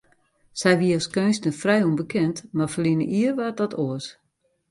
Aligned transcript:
Sy 0.59 0.71
wie 0.79 0.95
as 0.99 1.07
keunstner 1.15 1.55
frij 1.61 1.81
ûnbekend, 1.89 2.37
mar 2.57 2.71
ferline 2.73 3.05
jier 3.13 3.33
waard 3.37 3.57
dat 3.59 3.77
oars. 3.85 4.05